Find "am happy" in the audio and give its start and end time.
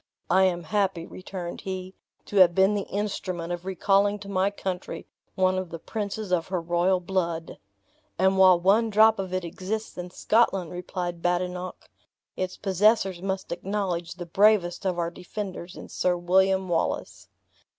0.45-1.05